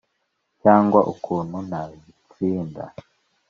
Cyangwa 0.61 0.99
ukuntu 1.13 1.57
nazitsinda 1.69 2.83